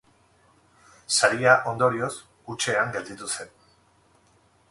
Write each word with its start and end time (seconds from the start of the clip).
Saria, 1.17 1.51
ondorioz, 1.73 2.11
hutsean 2.53 2.95
gelditu 2.97 3.29
zen. 3.35 3.55